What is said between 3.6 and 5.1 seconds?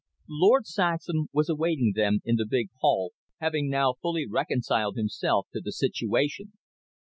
now fully reconciled